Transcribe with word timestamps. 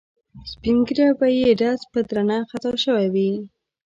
سپین 0.51 0.77
ږیری 0.87 1.31
یې 1.41 1.51
ډز 1.59 1.81
به 1.91 1.99
درنه 2.09 2.37
خطا 2.49 2.71
شوی 2.83 3.07
وي. 3.13 3.31